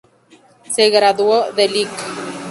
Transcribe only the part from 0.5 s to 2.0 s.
Se graduó de Lic.